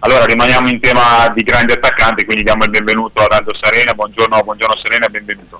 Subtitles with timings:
[0.00, 3.94] Allora rimaniamo in tema di grandi attaccanti, quindi diamo il benvenuto ad Aldo Serena.
[3.94, 5.58] Buongiorno, buongiorno Serena, benvenuto.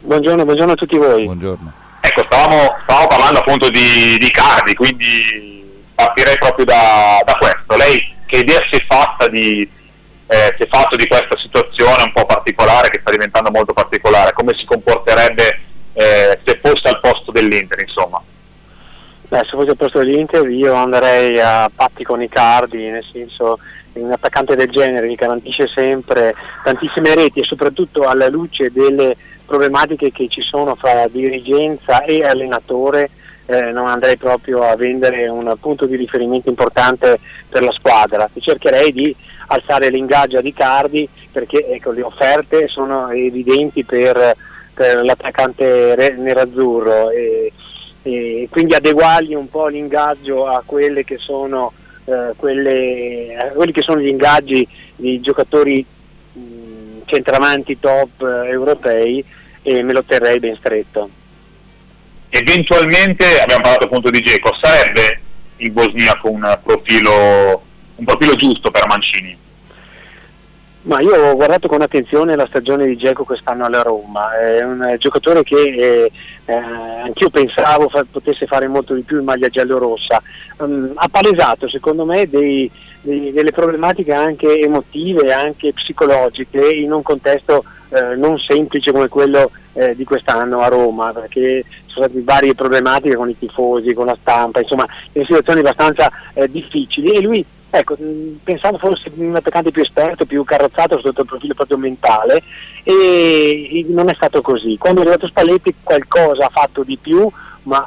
[0.00, 1.24] Buongiorno, buongiorno a tutti voi.
[1.24, 1.72] Buongiorno.
[2.02, 7.76] Ecco, stavamo, stavamo parlando appunto di, di Cardi, quindi partirei proprio da, da, questo.
[7.76, 9.66] Lei che idea si è fatta di,
[10.26, 14.34] eh, si è fatto di questa situazione un po' particolare, che sta diventando molto particolare?
[14.34, 15.60] Come si comporterebbe
[15.94, 18.22] eh, se fosse al posto dell'Inter, insomma?
[19.28, 23.58] Beh, se fosse al posto dell'Inter io andrei a patti con i cardi, nel senso
[24.00, 26.34] un attaccante del genere che garantisce sempre
[26.64, 33.10] tantissime reti e soprattutto alla luce delle problematiche che ci sono fra dirigenza e allenatore
[33.46, 38.28] eh, non andrei proprio a vendere un punto di riferimento importante per la squadra.
[38.38, 39.16] Cercherei di
[39.46, 44.36] alzare l'ingaggio di Cardi perché ecco, le offerte sono evidenti per,
[44.74, 47.50] per l'attaccante nerazzurro e,
[48.02, 51.72] e quindi adeguargli un po' l'ingaggio a quelle che sono
[52.08, 55.84] eh, quelle, quelli che sono gli ingaggi di giocatori
[56.32, 59.22] mh, centravanti top eh, europei
[59.62, 61.10] e me lo terrei ben stretto.
[62.30, 65.20] Eventualmente, abbiamo parlato appunto di Geco, sarebbe
[65.56, 67.62] il bosniaco un profilo,
[67.96, 69.36] un profilo giusto per Mancini?
[70.82, 74.94] Ma io ho guardato con attenzione la stagione di Geco quest'anno alla Roma, è un
[74.98, 76.12] giocatore che eh,
[76.44, 80.22] eh, anch'io pensavo fa, potesse fare molto di più in maglia giallorossa,
[80.58, 87.02] um, ha palesato secondo me dei, dei, delle problematiche anche emotive, anche psicologiche in un
[87.02, 92.22] contesto eh, non semplice come quello eh, di quest'anno a Roma, perché ci sono state
[92.22, 97.12] varie problematiche con i tifosi, con la stampa, insomma, in situazioni abbastanza eh, difficili.
[97.12, 97.96] E lui Ecco,
[98.42, 102.42] pensavo fosse un attaccante più esperto, più carrozzato sotto il profilo proprio mentale
[102.82, 104.78] e non è stato così.
[104.78, 107.30] Quando è arrivato Spalletti qualcosa ha fatto di più,
[107.64, 107.86] ma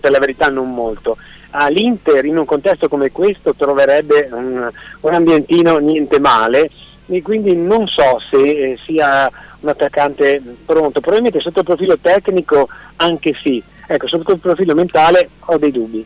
[0.00, 1.18] per la verità non molto.
[1.50, 4.70] All'Inter in un contesto come questo troverebbe un,
[5.00, 6.70] un ambientino niente male
[7.06, 12.68] e quindi non so se eh, sia un attaccante pronto, probabilmente sotto il profilo tecnico
[12.96, 16.04] anche sì, ecco sotto il profilo mentale ho dei dubbi.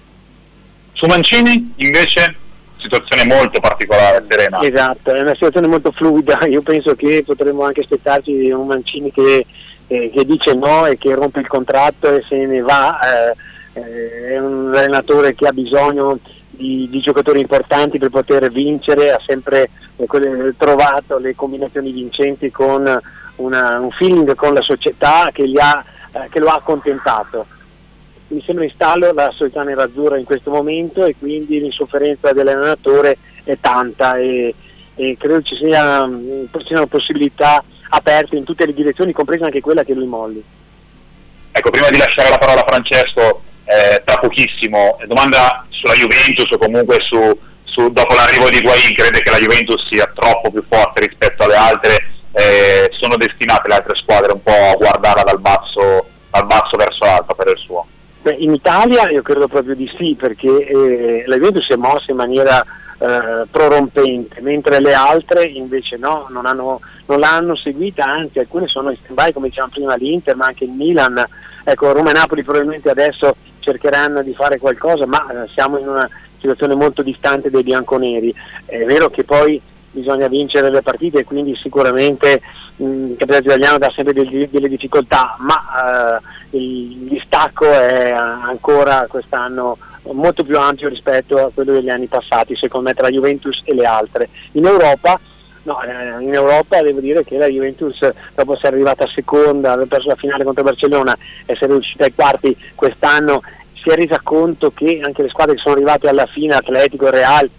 [0.93, 2.37] Su Mancini invece
[2.83, 4.61] situazione molto particolare, Serena.
[4.61, 9.47] Esatto, è una situazione molto fluida, io penso che potremmo anche aspettarci un Mancini che,
[9.87, 14.35] eh, che dice no e che rompe il contratto e se ne va, eh, eh,
[14.35, 16.19] è un allenatore che ha bisogno
[16.51, 23.01] di, di, giocatori importanti per poter vincere, ha sempre eh, trovato le combinazioni vincenti con
[23.37, 27.47] una, un feeling con la società che, ha, eh, che lo ha accontentato
[28.33, 33.57] mi sembra in stallo la società nerazzurra in questo momento e quindi l'insofferenza dell'allenatore è
[33.61, 34.55] tanta e,
[34.95, 39.85] e credo ci, sia, mm, siano possibilità aperte in tutte le direzioni, compresa anche quella
[39.85, 40.43] che lui molli.
[41.53, 46.57] Ecco, prima di lasciare la parola a Francesco, eh, tra pochissimo, domanda sulla Juventus o
[46.57, 51.07] comunque su, su, dopo l'arrivo di Guain, crede che la Juventus sia troppo più forte
[51.07, 52.07] rispetto alle altre?
[52.33, 57.05] Eh, sono destinate le altre squadre un po' a guardarla dal basso, dal basso verso
[57.05, 57.87] l'alto per il suo?
[58.23, 62.11] Beh, in Italia io credo proprio di sì, perché eh, la Juventus si è mossa
[62.11, 62.65] in maniera
[62.99, 68.91] eh, prorompente, mentre le altre invece no, non, hanno, non l'hanno seguita, anzi alcune sono
[68.91, 71.25] in stand-by come dicevamo prima l'Inter, ma anche il Milan.
[71.65, 76.09] Ecco, Roma e Napoli probabilmente adesso cercheranno di fare qualcosa, ma eh, siamo in una
[76.39, 78.35] situazione molto distante dei bianconeri.
[78.65, 79.61] È vero che poi
[79.93, 82.41] bisogna vincere le partite e quindi sicuramente
[82.77, 86.19] mh, il campionato italiano dà sempre delle, delle difficoltà, ma
[86.51, 89.79] eh, il distacco è ancora quest'anno
[90.11, 93.85] molto più ampio rispetto a quello degli anni passati, secondo me tra Juventus e le
[93.85, 94.29] altre.
[94.53, 95.19] In Europa,
[95.63, 97.99] no, eh, in Europa devo dire che la Juventus
[98.35, 101.17] dopo essere arrivata seconda, aver perso la finale contro Barcellona,
[101.47, 103.43] essere uscita ai quarti quest'anno
[103.83, 107.51] si è resa conto che anche le squadre che sono arrivate alla fine, Atletico, Real,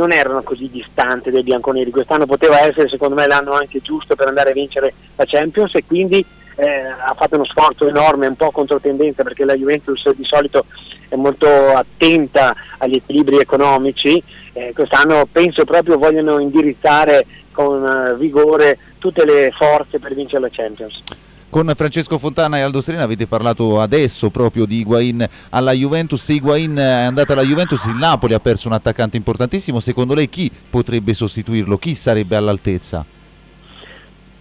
[0.00, 1.90] non erano così distanti dei bianconeri.
[1.90, 5.84] Quest'anno poteva essere secondo me l'anno anche giusto per andare a vincere la Champions e
[5.86, 6.24] quindi
[6.56, 10.64] eh, ha fatto uno sforzo enorme, un po' controtendenza perché la Juventus di solito
[11.08, 14.22] è molto attenta agli equilibri economici,
[14.52, 20.48] eh, quest'anno penso proprio vogliono indirizzare con uh, vigore tutte le forze per vincere la
[20.50, 21.02] Champions.
[21.50, 26.22] Con Francesco Fontana e Aldo Serena avete parlato adesso proprio di Higuain alla Juventus.
[26.22, 29.80] Se Higuain è andata alla Juventus, il Napoli ha perso un attaccante importantissimo.
[29.80, 31.76] Secondo lei chi potrebbe sostituirlo?
[31.76, 33.04] Chi sarebbe all'altezza?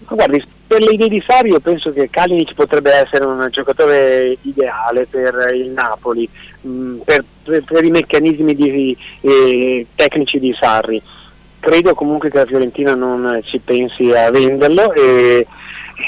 [0.08, 5.08] Guardi, per le idee di Sari io penso che Kalinic potrebbe essere un giocatore ideale
[5.10, 6.30] per il Napoli,
[6.68, 11.02] mm, per, per, per, i meccanismi di, eh, tecnici di Sarri.
[11.60, 15.48] Credo comunque che la Fiorentina non ci pensi a venderlo e,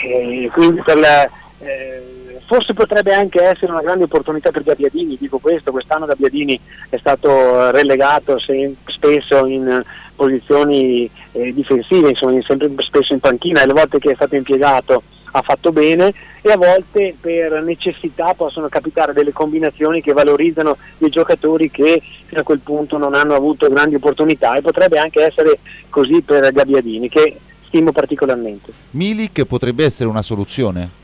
[0.03, 1.29] e quindi per la,
[1.59, 6.59] eh, forse potrebbe anche essere una grande opportunità per Gabbiadini, dico questo, quest'anno Gabbiadini
[6.89, 9.81] è stato relegato se, spesso in
[10.15, 15.03] posizioni eh, difensive, insomma sempre spesso in panchina e le volte che è stato impiegato
[15.31, 21.09] ha fatto bene e a volte per necessità possono capitare delle combinazioni che valorizzano dei
[21.09, 25.59] giocatori che fino a quel punto non hanno avuto grandi opportunità e potrebbe anche essere
[25.89, 27.39] così per Gabbiadini che
[27.71, 28.73] stimo particolarmente.
[28.91, 30.99] Milik potrebbe essere una soluzione?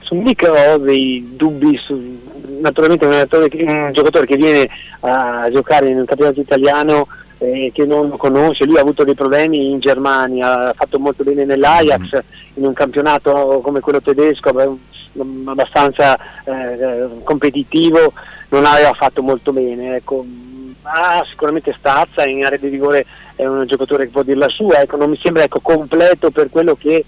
[0.00, 2.18] Su Milik ho dei dubbi, su,
[2.60, 4.68] naturalmente un, un, giocatore che viene
[5.00, 7.06] a giocare in un campionato italiano
[7.38, 11.44] eh, che non conosce, lui ha avuto dei problemi in Germania, ha fatto molto bene
[11.44, 12.54] nell'Ajax, mm.
[12.54, 14.48] in un campionato come quello tedesco
[15.44, 18.14] abbastanza eh, competitivo,
[18.48, 19.96] non aveva fatto molto bene.
[19.96, 20.24] Ecco.
[20.82, 23.06] Ah, sicuramente stazza, in area di rigore
[23.36, 26.50] è un giocatore che può dire la sua, ecco, non mi sembra ecco, completo per
[26.50, 27.04] quello che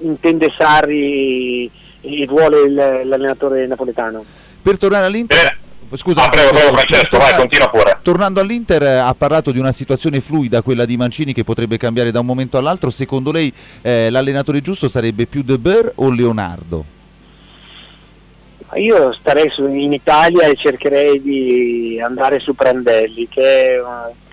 [0.00, 1.70] intende Sarri
[2.00, 4.24] e vuole il, l'allenatore napoletano.
[4.62, 5.60] Per tornare all'Inter...
[5.94, 7.98] Scusa, ah, prego, prego Francesco, vai, continua pure.
[8.00, 12.10] Tornando all'Inter, eh, ha parlato di una situazione fluida, quella di Mancini, che potrebbe cambiare
[12.10, 12.88] da un momento all'altro.
[12.88, 16.91] Secondo lei eh, l'allenatore giusto sarebbe più De Boer o Leonardo?
[18.74, 23.80] Io starei su, in Italia e cercherei di andare su Prandelli, che è,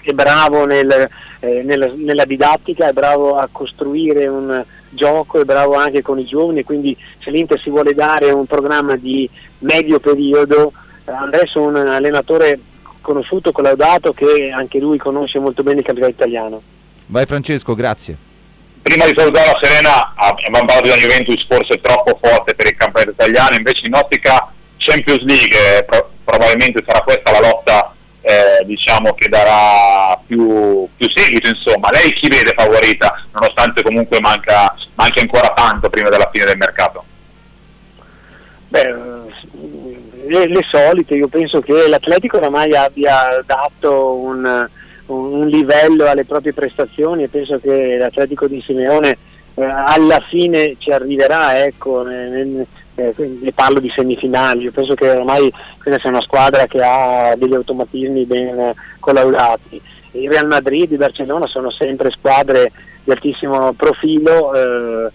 [0.02, 1.10] è bravo nel,
[1.40, 6.26] eh, nella, nella, didattica, è bravo a costruire un gioco, è bravo anche con i
[6.26, 10.72] giovani, quindi se l'Inter si vuole dare un programma di medio periodo
[11.06, 12.60] andrei su un allenatore
[13.02, 16.62] conosciuto, collaudato, che anche lui conosce molto bene il campionato italiano.
[17.08, 18.29] Vai Francesco, grazie.
[18.90, 22.76] Prima di salutare la Serena, abbiamo parlato di una Juventus forse troppo forte per il
[22.76, 29.14] campionato italiano, invece in ottica Champions League pro- probabilmente sarà questa la lotta eh, diciamo
[29.14, 31.92] che darà più, più, seguito insomma.
[31.92, 37.04] Lei chi vede favorita nonostante comunque manca, manca ancora tanto prima della fine del mercato?
[38.70, 38.92] Beh,
[40.26, 44.68] le, le, solite, io penso che l'Atletico oramai abbia dato un,
[45.14, 49.18] un, livello alle proprie prestazioni e penso che l'Atletico di Simeone
[49.56, 52.66] eh, alla fine ci arriverà, ecco, nel,
[52.96, 55.52] eh, ne parlo di semifinali, io penso che ormai
[55.82, 59.82] questa sia una squadra che ha degli automatismi ben collaudati.
[60.12, 62.72] Il Real Madrid e il Barcellona sono sempre squadre
[63.04, 64.54] di altissimo profilo.
[64.54, 65.12] Eh,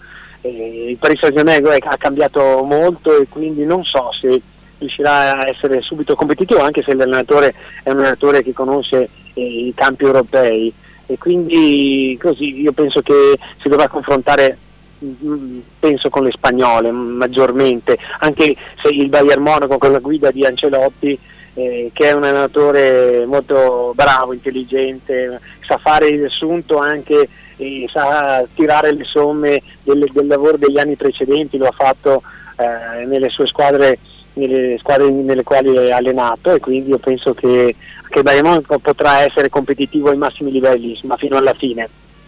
[0.89, 4.41] il Paris Saint-Germain ha cambiato molto e quindi non so se
[4.77, 9.09] riuscirà a essere subito competitivo anche se l'allenatore è un allenatore che conosce
[9.41, 10.73] i campi europei.
[11.07, 14.57] E quindi così io penso che si dovrà confrontare
[15.03, 17.97] mm, penso con le spagnole maggiormente.
[18.19, 21.19] Anche se il Bayern Monaco con la guida di Ancelotti
[21.55, 28.45] eh, che è un allenatore molto bravo, intelligente, sa fare il riassunto anche e sa
[28.53, 32.21] tirare le somme del, del lavoro degli anni precedenti, lo ha fatto
[32.57, 33.97] eh, nelle sue squadre
[34.35, 37.75] nelle squadre nelle quali è allenato e quindi io penso che,
[38.09, 41.89] che Bayern potrà essere competitivo ai massimi livelli ma fino alla fine.